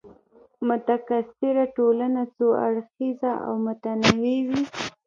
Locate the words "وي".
4.47-4.61